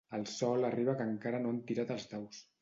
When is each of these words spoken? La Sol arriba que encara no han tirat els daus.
La 0.13 0.19
Sol 0.35 0.65
arriba 0.69 0.95
que 1.01 1.07
encara 1.09 1.43
no 1.45 1.53
han 1.53 1.61
tirat 1.69 1.93
els 1.99 2.09
daus. 2.17 2.43